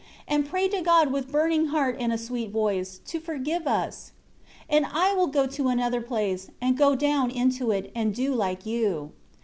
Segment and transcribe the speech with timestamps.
[0.27, 4.13] And pray to God with burning heart and a sweet voice, to forgive us.
[4.65, 8.33] 6 And I will go to another place, and go down into it, and do
[8.33, 9.11] like you."